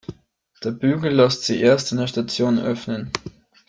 Der 0.63 0.71
Bügel 0.71 1.11
lässt 1.13 1.43
sich 1.43 1.61
erst 1.61 1.91
in 1.91 1.99
der 1.99 2.07
Station 2.07 2.57
öffnen. 2.57 3.11